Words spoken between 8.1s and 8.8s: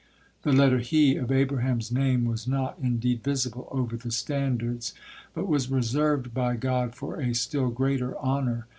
honor.